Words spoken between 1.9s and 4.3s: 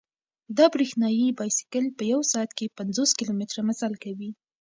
په یوه ساعت کې پنځوس کیلومتره مزل کوي.